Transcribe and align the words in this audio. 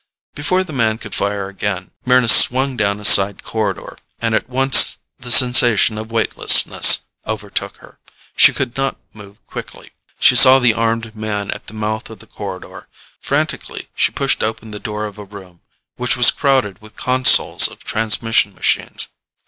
Before 0.33 0.63
the 0.63 0.73
man 0.73 0.97
could 0.97 1.13
fire 1.13 1.47
again, 1.47 1.91
Mryna 2.07 2.27
swung 2.31 2.75
down 2.75 2.99
a 2.99 3.05
side 3.05 3.43
corridor, 3.43 3.95
and 4.19 4.33
at 4.33 4.49
once 4.49 4.97
the 5.19 5.29
sensation 5.29 5.95
of 5.99 6.11
weightlessness 6.11 7.03
overtook 7.27 7.77
her. 7.77 7.99
She 8.35 8.51
could 8.51 8.75
not 8.75 8.97
move 9.13 9.45
quickly. 9.45 9.91
She 10.19 10.35
saw 10.35 10.57
the 10.57 10.73
armed 10.73 11.15
man 11.15 11.51
at 11.51 11.67
the 11.67 11.75
mouth 11.75 12.09
of 12.09 12.17
the 12.17 12.25
corridor. 12.25 12.87
Frantically 13.19 13.89
she 13.93 14.11
pushed 14.11 14.41
open 14.41 14.71
the 14.71 14.79
door 14.79 15.05
of 15.05 15.19
a 15.19 15.23
room, 15.23 15.61
which 15.97 16.17
was 16.17 16.31
crowded 16.31 16.81
with 16.81 16.95
consoles 16.95 17.67
of 17.67 17.83
transmission 17.83 18.55
machines. 18.55 19.09